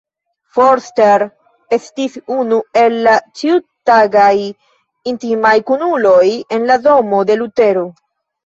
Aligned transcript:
Forster 0.55 1.25
estis 1.77 2.15
unu 2.37 2.57
el 2.83 2.97
la 3.09 3.13
ĉiutagaj 3.41 4.33
intimaj 5.13 5.55
kunuloj 5.69 6.27
en 6.59 6.67
la 6.73 6.83
domo 6.89 7.25
de 7.33 7.39
Lutero. 7.45 7.87